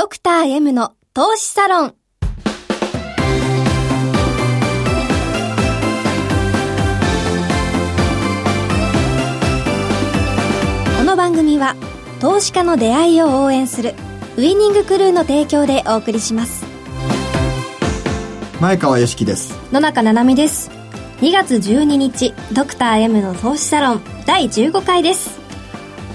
[0.00, 1.90] ドクター M の投資サロン。
[1.90, 1.94] こ
[11.04, 11.76] の番組は
[12.18, 13.92] 投資家の出会いを応援する
[14.38, 16.64] ウイニングクルーの提供でお送りします。
[18.58, 19.52] 前川良樹です。
[19.70, 20.70] 野中七海です。
[21.20, 25.39] 2月12日ドクター M の投資サロン第15回です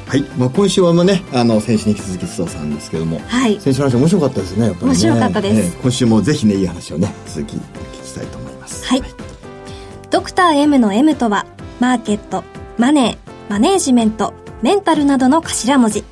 [0.07, 3.59] はい、まあ、今週はまあねあの先週に引き続き須藤さんですけども、はい。
[3.59, 4.91] 先週の話面白かったですねやっぱりね。
[4.91, 5.75] 面白かったです。
[5.75, 5.81] ええ。
[5.81, 8.85] 今週もぜひねいい話をね続きお聞きしたいと思います。
[8.85, 9.25] はい。
[10.15, 11.45] ドクター M の M とは、
[11.81, 12.45] マーケット、
[12.77, 16.05] マネー、マネージメント、メンタルなどの頭文字。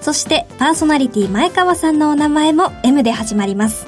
[0.00, 3.86] そして、パーソナリティ前川さんのお名前も M で始まります。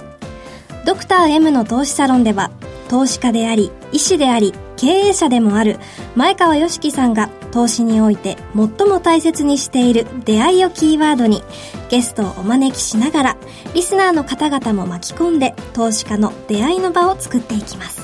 [0.85, 2.53] ドクター M の投資サロンでは、
[2.89, 5.79] 投資家であり、医師であり、経営者でもある
[6.15, 11.43] 前川良樹さんが投資において最も大切にしている出会いをキーワードに
[11.89, 13.37] ゲストをお招きしながら
[13.73, 18.03] リスナーの方々も巻き込んで投資家の出会いの場を作っていきます。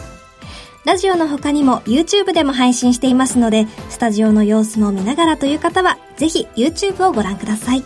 [0.87, 7.85] ラジオの他にも YouTube でも配信していますので、スタジオの様子も見ながらという方は、ぜひ YouTube をご覧ください。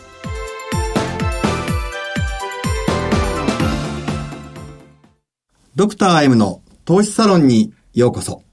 [5.74, 8.45] ドクター M の投資サロンにようこそ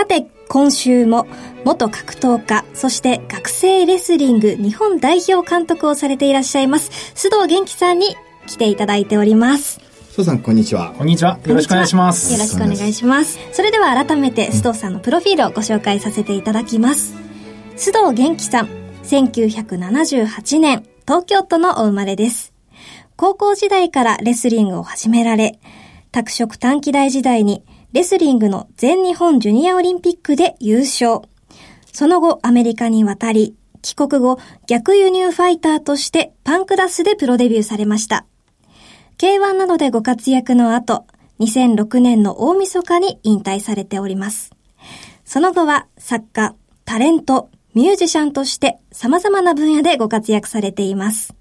[0.00, 1.26] さて、今週も
[1.66, 9.78] 元格闘家、そして学生レスリング日本代表監督をされていらっしゃいます、須藤元気さんに来ていただいております。
[10.10, 11.38] 須藤さんこんにちはこんにちは。
[11.44, 12.32] よろしくお願いします。
[12.32, 13.38] よろしくお願いします。
[13.52, 17.14] それでは改めて須藤さんのプロフィールをご紹介させていただきます。
[17.76, 18.68] 須藤元気さん、
[19.02, 22.54] 1978年、東京都のお生まれです。
[23.16, 25.60] 高校時代からレスリングを始められ、
[26.10, 27.62] 拓殖短期大時代に
[27.92, 31.22] レスリングの全日本ジュニアオリンピックで優勝。
[31.92, 34.38] その後アメリカに渡り、帰国後
[34.68, 38.26] 逆輸入ファイターとしてパンクラスでプロデビューされました。
[39.18, 41.04] K1 などでご活躍の後、
[41.40, 44.52] 2006年の大晦日に引退されております。
[45.24, 46.54] その後は作家、
[46.84, 51.34] タレント、ミュージシャンとして様々な分野でご活躍されています。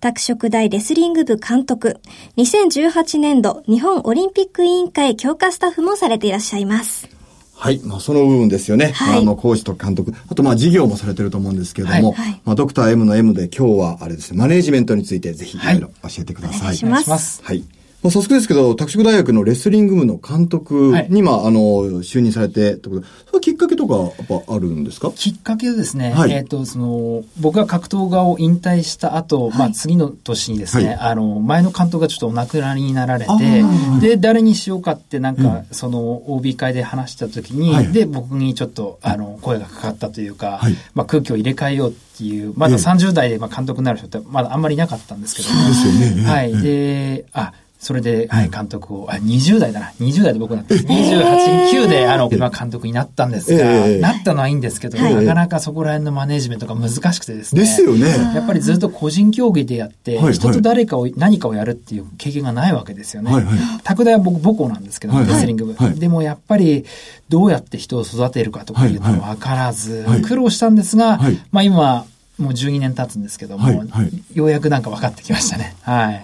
[0.00, 2.00] 拓殖大レスリング部監督、
[2.36, 7.08] 2018年度日本オリンピック委員会強化スタッフもされていらっしゃいます。
[7.54, 8.92] はい、まあ、その部分ですよね。
[8.92, 10.14] はいあの、講師と監督。
[10.30, 16.60] あと、まあ、事業もされてると思うんですけれども、はいはいまあ、ドクター M の M で今日は、あれですね、マネージメントについてぜひいろいろ教えてください。
[16.60, 17.00] お願いしお願。
[17.00, 17.42] いします。
[17.42, 17.64] はい。
[18.00, 21.60] まあ、早速ですけど、拓殖大学のレスリング部の監督に、まあ、あの、
[22.02, 25.10] 就任されて、ってことでそれきっかけとか、やっぱあるんですか？
[25.10, 26.30] きっかけはですね、はい。
[26.32, 33.64] えっ、と、その、僕が格闘家を引退した後、まあ次の年にですね、はいあの、前の監督がちょっとお亡くなりになられて
[34.00, 37.92] で、誰にしようかってなんか、その、OB 会で話した時に、はい。
[37.92, 40.74] で、僕にちょっと、あの、声がかかったというか、はい。
[40.94, 42.80] まあ空気を入れ替えようっていう、まだええ。
[42.80, 45.48] 30代でまあ監督になる人ってまだあんまりいなかったんですけど。
[45.52, 46.22] も、ですよね。
[46.22, 46.62] はい。
[46.62, 49.92] で、あ、それで、はい、監督を、あ、20代だな。
[50.00, 55.14] 20代で僕なって、28、9で、あの、今監督になったんですが、ええなったのはいいんですけど、はい。
[55.14, 57.60] なかなかそこら辺のマネジメントが難しくてですね。
[57.60, 58.08] ですよね。
[58.34, 63.32] やっぱりずっと個人競技でやって、はい人と誰かを、何かをやるっていう経験がないわけですよね。
[63.32, 63.58] はいはい。
[63.84, 66.00] 拓大は僕母校なんですけど、レスリング部、はい。
[66.00, 66.84] でもやっぱり、
[67.28, 71.38] どうやって人を育てるかとかいうのは分からず、はい苦労したんですが、はい。
[71.52, 72.04] まあ今、
[72.38, 74.10] もう12年経つんですけども、はいはい。
[74.32, 75.74] ようやくなんか分かってきましたね。
[75.82, 76.22] はい。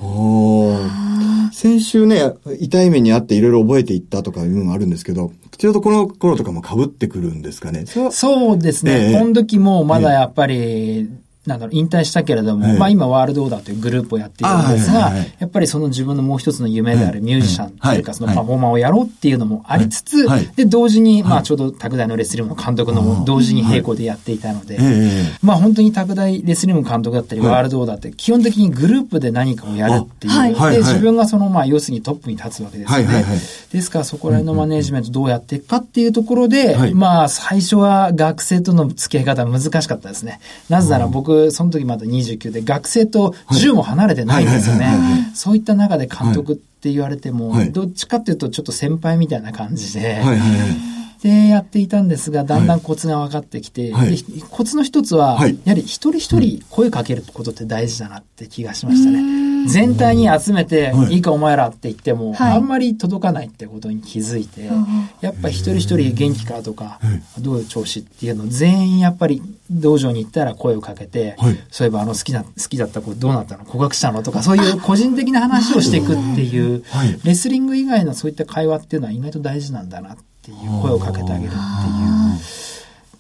[1.54, 7.84] 先週ね、痛い目にあっていろいろ覚えていったとかいうのがあるんですけど、ちょうどこの頃とかも被ってくるんですかね。
[7.86, 9.10] そうですね。
[9.10, 11.08] ええこの時もまだやっぱり、
[11.46, 18.14] なんだろう、引退したけれども、ええまあ今ワールドオーダーというグループをやっているんですがあはいはいはい、やっぱりその自分のもう一つの夢であるミュージシャンというか、はい。
[18.14, 20.44] そのパフォーマーをやろうっていうのもありつつはい。
[20.46, 27.50] はい、で、同時に、まあちょうど拓大のレスリングの監督の同時に並行でやっていたのでえ、えまあ本当に拓大レスリング監督だったり、はい。
[27.50, 30.70] ワールドオーダーって基本的にグループで何かをやるっていう。
[30.70, 33.04] で、自分がそのまあ要するにトップに立つわけですよね。
[33.04, 33.38] はいはいはい。
[33.72, 36.94] ですからそこら辺のマネージメントどうやっていくかっていうところで、はい。
[36.94, 40.40] まあ最初は学生との付き合い方は難しかったですね。
[40.68, 45.32] なぜなら僕、その時まだ29で学生と10も離れてないんですよね。
[45.34, 50.22] そういった中で監督って言われてもはい、どっちかっていうとちょっと先輩みたいな感じで。
[51.24, 54.14] でやっていたんですが、だんだんコツが分かってきて、はい。
[54.14, 55.58] でコツの一つは、はい。
[55.64, 59.66] やはり一人一人声かけることって大事だなって気がしましたね。
[59.66, 61.14] 全体に集めて、はい。
[61.14, 62.52] いいかお前らって言っても、はい。
[62.52, 64.68] あんまり届かないってことに気づいて、
[65.22, 67.00] やっぱ一人一人元気かとか、
[67.38, 69.40] どういう調子っていうのを全員やっぱり
[69.70, 71.58] 道場に行ったら声をかけて、はい。
[71.70, 73.64] そういえばあの好きな、好きだった子どうなったの？
[73.64, 74.22] 告白したの？
[74.22, 77.18] とか、そういう個人的な話をしていくっていう、はい。
[77.24, 81.52] レスリング以外のそういった会話っていうのは意外と大事なんだなっていう声をかけてあげるっ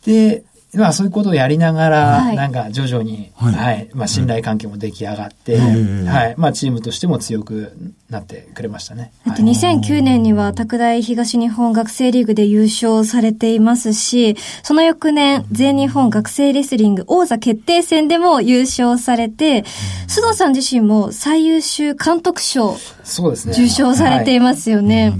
[0.04, 0.34] ていう。
[0.38, 0.44] で、
[0.74, 2.36] まあそういうことをやりながら、はい。
[2.36, 3.88] なんか徐々に、は、はい。
[3.92, 7.72] いまあ信頼関係も出来上がって、うんはい、まあチームとしても強く
[8.10, 9.12] なってくれましたね。
[9.24, 19.62] あと2009年には拓大東日本学生リーグで優勝されていますし、その翌年、全日本学生レスリング王座決定戦でも優勝されて、
[20.08, 23.52] 須藤さん自身も最優秀監督賞そうですね。
[23.52, 25.12] 受賞されていまますよね。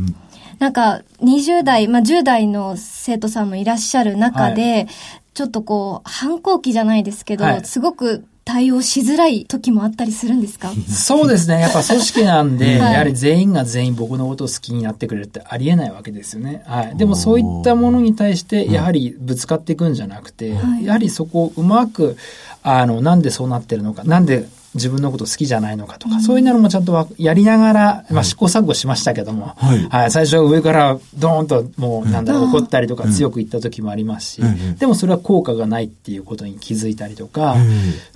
[0.59, 4.87] なんか、20代、まあ、10代の生徒さんもいらっしゃる中で、
[5.35, 10.71] ちょっとこう、反抗期じゃないですけど、はいすごく対応しづらい時もあったりするんですか？
[10.87, 11.61] そうですね。
[11.61, 16.63] やっぱ組織なんで、 はいやはり全員が全員僕のことを好きになってくれるってありえないわけですよね。
[16.67, 16.97] はい。
[16.99, 22.19] でもそういったものに対して、やはりぶつかっていくんじゃなくて、はいやはりそこをうまく、
[22.63, 29.89] あの、なんでそうなってるのか、なんで自分のこと好きじゃないのかとか、そういうのもちゃんとわやりながら、まあ試行錯誤しましたけども、はい。
[29.89, 30.11] はい。
[30.11, 34.77] 最初は上からドーンともうなんだろう、怒ったりとか強く言った時もありますし、うん。
[34.77, 37.57] でもそれは効果がないっていうことに気づいたりとか、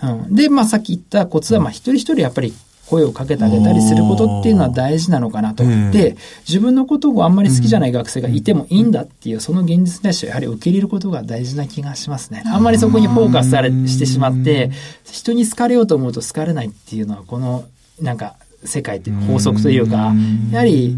[0.03, 0.25] うん。
[0.25, 2.53] うん、で、まあさっき言ったコツは、まあ一人一人やっぱり
[2.89, 5.65] 声をかけてあげたりすることっていうのは大事なのかなと。
[5.65, 12.43] うんで、自分のことをあんまり好きじゃない学生がいてもいいんだっていう、その現実に対してやはり受け入れることが大事な気がしますね。
[12.47, 14.71] あんまりそこにフォーカスされしてしまって、
[15.05, 17.65] 人に好かれようと思うと好かれないっていうのは、この、
[18.01, 20.13] なんか、世界っていう法則というか、
[20.51, 20.97] やはり、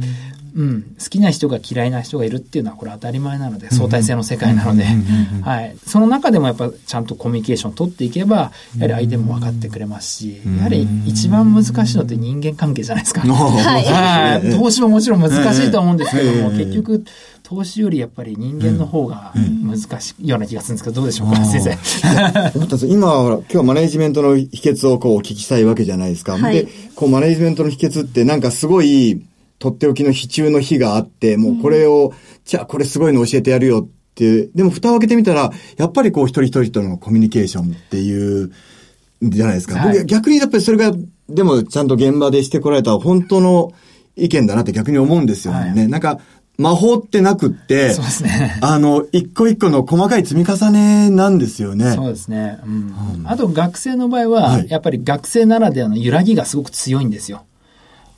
[0.54, 4.84] うん、好きな人が嫌いな人がいるっていうのはこれ当たり前なので、相対性の世界なので、
[5.42, 5.76] はい。
[5.86, 13.20] その中でもやっぱちゃんとコミュニケーションを取っていけば、やはり相手も分かってくれますし、やはり一番難しいのって人間関係じゃないですか。
[13.28, 14.58] はいはい。
[14.58, 17.04] 投資ももちろん難しいと思うんですけども、ええ結局、
[17.50, 21.70] 投資よりやっぱり人間の方が難しいような気がするんですけど、どうでしょうか、先生。
[22.54, 26.34] 思ったんです今は、今日はマネジメントの秘訣をこうお聞きしたいわけじゃないですか。
[26.34, 29.20] はいで、こうマネジメントの秘訣ってなんかすごい、
[29.60, 32.14] とっておきの秘中の秘があって、もうこれを、
[32.46, 38.50] じゃあこれすごいの教えてやるよっていう、でも蓋を開けてみたら、やっぱりこう一人一人とのコミュニケーションっていう、
[39.22, 39.78] じゃないですか。
[39.78, 40.92] はい僕逆にやっぱりそれが、
[41.28, 43.72] でもちゃんと現場でしてこられた本当の
[44.16, 45.60] 意見だなって逆に思うんですよね。
[45.60, 46.20] はいなんか、
[46.56, 48.58] 魔法ってなくって、そうですね。
[48.62, 51.92] あの、一個一個の細かい積み重ねなんですよね。
[51.92, 52.58] そうですね。
[52.64, 53.24] うん。
[53.26, 57.44] あと学生の場合は、はいやっぱり学生ならではの揺らぎがすごく強いんですよ。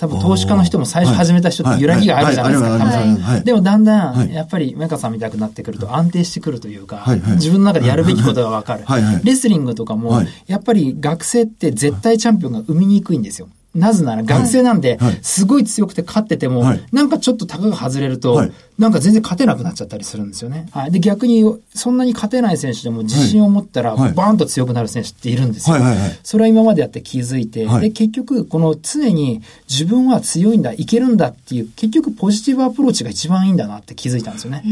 [0.02, 2.70] 多分投資家の人も最初始めた人って揺らぎがあるじゃないですか。
[2.70, 3.44] はい。
[3.44, 4.34] でもだんだん、はい。
[4.34, 7.04] やっぱりメカさんみたくなってくると安定してくるというか、
[7.34, 8.84] 自分の中でやるべきことがわかる。
[9.22, 13.48] レスリングとかもはい、やっぱり学生って絶対チャンピオンが生みにくいんですよ。
[13.74, 20.66] なぜなら学生なんではい、すごい強くて勝っててもはい、なんかちょっと高が外れるとはい、なんか全然勝てなくなっちゃったりするんですよね。
[20.72, 20.90] はい。
[20.90, 24.12] で、逆に、そんなに勝てない選手でも自信を持ったら、はい。
[24.12, 25.76] バーンと強くなる選手っているんですよ。
[26.22, 27.82] それは今までやって気づいて、はい。
[27.82, 34.64] で、結局、この常に自分は強いんだ、いけるんだっていう、結局ポジティブアプローチが一番いいんだなって気づいたんですよね。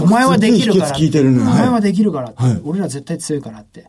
[0.00, 0.96] お前はできるから。
[0.96, 1.82] お前ははい。
[1.82, 2.32] できるから
[2.64, 3.84] 俺ら絶対強いからって。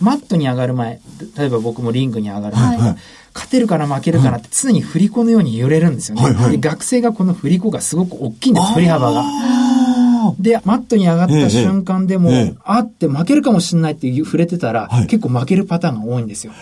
[0.00, 1.00] マットに上がる前、
[1.36, 2.96] 例えば僕もリングに上がる前、
[3.38, 6.22] 勝てるから負けるからって常に振り子のように揺れるんですよね。
[6.22, 9.22] はいはいで学生がこの振り子がすごく大きいんです、振り幅が。
[9.24, 16.52] あで、マットに上がった瞬間でも、ええええあって負けるかもしれないっていう触れてたら、はい結構負けるパターンが多いんですよ。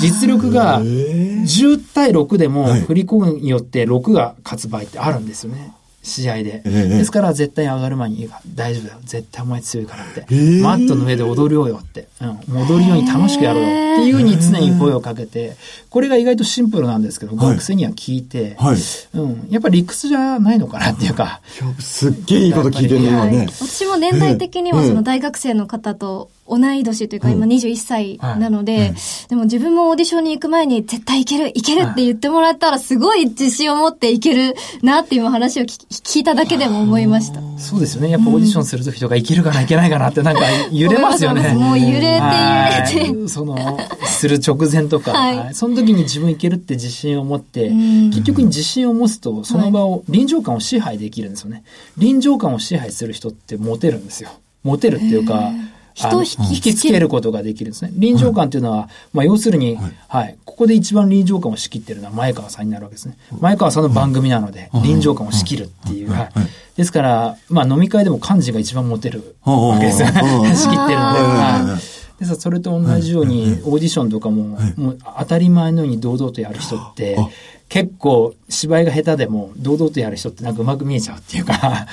[0.00, 5.72] 実力がへえ10対6でもはい振り子によって6が勝つ場合ってあるんですよね。
[6.02, 6.62] 試合で。
[6.64, 8.98] ええですから絶対上がる前に大丈夫だよ。
[9.04, 10.26] 絶対お前強いからって。
[10.30, 12.08] ええマットの上で踊るよよって。
[12.20, 12.40] うん。
[12.48, 15.56] 戻るように楽しくやろうよっていうふうに常に声をかけて、
[15.90, 18.76] これが意外とシンプルなんですけど、はい学生には聞いて、はい。
[19.14, 19.48] うん。
[19.50, 21.40] やっぱり理屈じゃないのかなっていうか、
[21.78, 23.46] すっげえいいこと聞いてるね、今はいね。
[23.50, 28.94] 私も年代的にはうんその大学生の方と同い年というか今21歳なのうでん、
[29.28, 37.40] でも自分もオーディションに行く前に絶対いける、いけるって言ってもらったらすごい自信を持っていけるなっていう話を聞聞いただけでも思いました。
[37.58, 38.10] そうですよね。
[38.10, 40.42] やっぱオーディションするときとかいけるかないけないかなってなんか
[40.72, 41.54] 揺れますよね。
[41.54, 42.20] もう揺れて揺れて。
[42.20, 43.28] はい。
[43.28, 45.38] その、する直前とか、はい。
[45.38, 45.54] はい。
[45.54, 51.62] その時に自分いけるって自信を持ってうん、結局に自信を持つと、その場を、臨場感を支配できるんですよね。
[51.96, 54.30] 臨場感を支配する人ってモテるんですよ。
[54.62, 55.58] モテるっていうか、あの
[55.94, 57.10] 人を引きつける。
[57.10, 57.90] ことができるんですね。
[57.92, 59.76] 臨場感っていうのは、まあ要するに、
[60.08, 63.18] はい、ここで一番臨場感を仕切ってるのは前川さんになるわけですね。
[63.40, 66.10] 前川さんの番組なので、臨場感を仕切るっていう。
[66.10, 66.30] はい。
[66.76, 70.08] ですから、まあ飲み会でも幹事が一番モテるわけですよ。
[70.08, 71.20] 仕切ってるので。
[71.20, 72.20] はい。
[72.20, 77.28] でさ、それと同じように、オーディションとかも、もう当たり前のように堂々とやる人ってあ、
[77.70, 81.86] 結構芝居が下手でも堂々とやる人ってなんかうまく見えちゃうっていうか、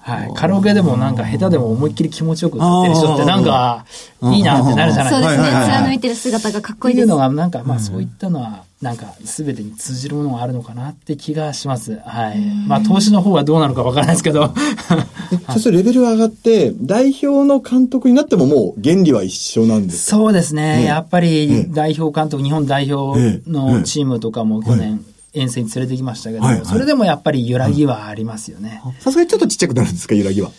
[0.00, 0.34] はい。
[0.34, 3.84] カラオケでもなんか下手でも思いっきり気持ちよく歌ってる人ってなんか
[4.22, 5.42] いいなってなるじゃないそうですね。
[5.42, 7.04] はいはいはい貫いてる姿がかっこいいです。
[7.04, 12.00] っていうのが、なんか、まあ、そういったのは、なんか全てに通じるものがあるのかなって気がします。
[12.04, 12.40] はい。
[12.66, 14.54] まあ投資の方はどうなのかわからないですけど。
[15.52, 20.16] そしてレベルが上がって、代表の監督になってももう原理は一緒なんですか？
[20.16, 20.78] そうですね。
[20.78, 28.82] ねやっぱり代表監督、日本代表のチームとかも去年遠征に連れてきましたけど、はいはいそれでもやっぱり揺らぎはありますよね。
[29.00, 30.50] さすがにちょっとちっちゃくなるんですか、揺らぎは？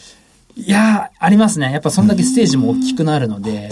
[0.56, 1.72] いやー、ありますね。
[1.72, 3.70] やっぱそんだけステージも大きくなるので、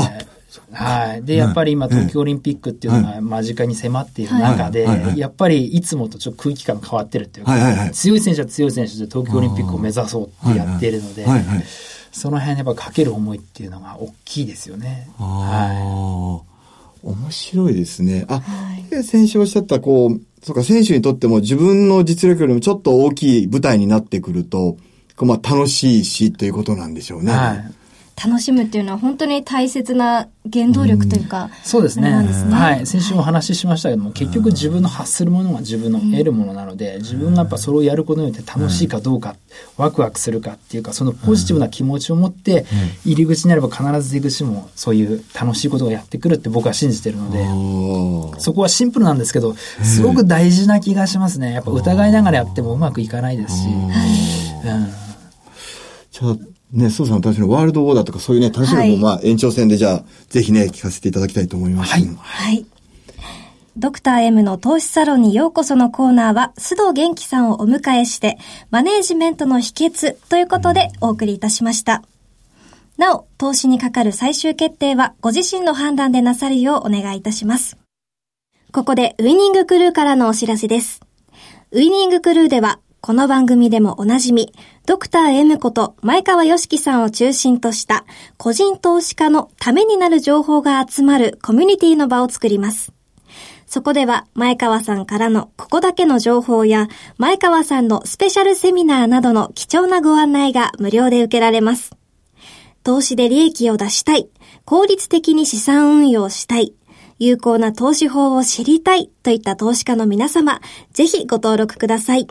[0.71, 1.23] はい。
[1.23, 11.25] で、やっぱり今東京オリンピックっていうのが間近に迫っている中でやっぱりいつもとちょっと空気感が変わってるっていうか強い選手は強い選手で東京オリンピックを目指そうってやっているので
[12.11, 15.09] その辺やっぱかける思いっていうのが大きいですよね。
[15.19, 16.49] あはあ、
[17.03, 18.25] 面白いですね。
[18.27, 18.41] あ、
[18.89, 24.77] で先週おっしゃった、こう、そうか、選手にとっても自分の実力よりもちょっと大きい舞台になってくると、
[25.21, 27.23] まあ楽しいしということなんでしょう。
[27.23, 27.31] ね。
[27.31, 27.73] はい。
[28.23, 32.09] 楽しむっていうのは本当に大切な原動力というか、そうですね。
[32.09, 32.53] ね。
[32.53, 32.85] はい。
[32.85, 39.35] 先週もお話ししましたけども、結局自分の発するものが自分の得るものなので、自分がやっぱそれをやることによって楽しいかどうか、
[39.77, 42.65] ワクワクするかっていうか、そのポジティブな気持ちを持って、
[43.05, 51.53] 入り口になれば必ず出口もそういう楽しいことがやってくるって僕は信じてるので、そこはシンプルなんですけど、すごく大事な気がしますね。
[51.53, 53.67] やっぱ疑いながらやってもうまくいかないですし。
[53.67, 53.89] うん。
[56.11, 56.37] じゃあ、
[56.71, 61.93] ね、そうさん私のワールドオーダーとかそういうね、楽しみもはいまあ延長戦でじゃあ、ぜひね、聞かせていただきたいと思います。
[61.93, 62.65] はいはい。
[63.77, 68.37] ドクター M の投資サロンにようこそのコーナーは、須藤元気さんをお迎えして、
[68.71, 72.03] マネージメントの秘訣ということでお送りいたしました。
[72.97, 77.77] なお、投資にかかる最終決定はご自身の判断でなさるようお願いいたします。
[78.73, 81.01] ここでウイニングクルーからのお知らせです。
[81.71, 84.53] ウイニングクルーでは、この番組でもおなじみ、
[84.89, 88.05] ドクター M こと前川良樹さんを中心とした
[88.37, 92.91] 個人投資家のためになる情報が集まるコミュニティの場を作ります。
[93.67, 96.87] そこでは前川さんからのここだけの情報や
[97.19, 101.91] 前川さんのスペシャルセミナーなどの貴重なご案内が無料で受けられます。
[102.83, 104.27] 投資で利益を出したい、
[104.65, 106.73] 効率的に資産運用したい、
[107.19, 110.61] 有効な投資法を知りたいといった投資家の皆様、
[110.93, 112.27] ぜひご登録ください。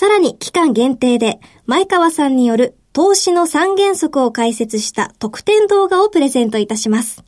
[0.00, 7.22] さらに期間限定で前川さんによる投資の三原則を解説した特典動画をプレゼントいたします。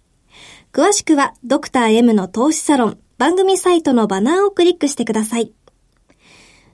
[0.72, 5.52] 詳しくはドクター M の投資サロン番組サイトのバナーをクリックしてください。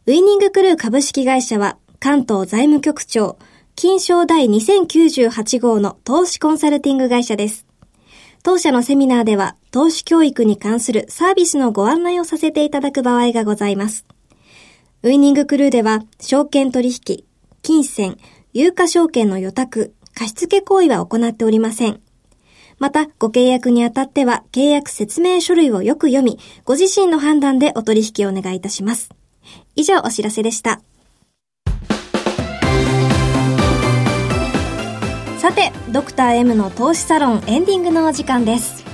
[0.06, 3.36] ウイニングクルー株式会社は関東財務局長
[3.74, 7.66] 金賞第2098号の投資コンサルティング会社です。
[8.44, 14.06] 当社のセミナーでは投資教育に関するサービスのご案内をさせていただく場合がございます。
[15.04, 17.24] ウイニングクルーでは、証券取引、
[17.62, 18.18] 金銭、
[18.52, 22.00] 有価証券の予託、貸付行為は行っておりません。
[22.80, 29.10] また、ご契約にあたっては、契約説明書類をよく読み、ご自身の判断でお取引をお願いいたします。
[29.76, 30.80] 以上、お知らせでした。
[35.38, 38.87] さて、ドクター M の投資サロンエンディングのお時間です。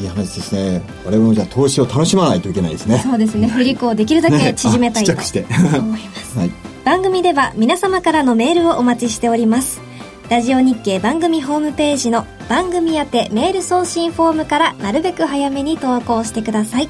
[0.00, 0.82] いい話ですね。
[1.04, 2.98] 我々もじゃあ投資を楽しまないといけないですね。
[2.98, 6.38] そうですね、振り子をできるだけ縮めたいと思しています。
[6.38, 6.50] はい。
[6.84, 9.80] 番組では皆様からのメールをお待ちしております。
[10.28, 16.88] ラジオ日経番組ホームページの番組宛てメール送信フォームからなるべく早めに投稿してください。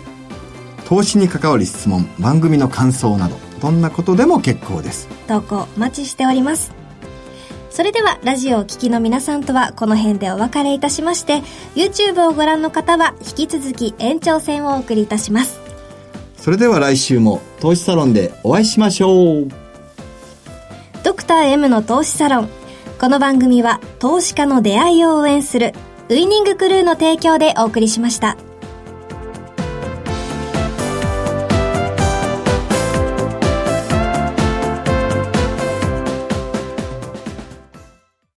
[0.86, 5.08] 投資に関わる質問、番組の感想など、どんなことでも結構です。
[5.26, 6.85] 投稿お待ちしております。
[7.76, 11.42] それではラジオをお聞きの皆さんとはこの辺でお別れいたしまして、
[11.74, 15.60] YouTube をご覧の方は引き続き延長戦をお送りいたします。
[16.38, 19.48] それでは来週も投資サロンでお会いしましょう。
[21.04, 22.48] ドクター M の投資サロン。
[22.98, 25.74] この番組は投資家の出会いを応援する
[26.08, 28.38] ウイニングクルーの提供でお送りしました。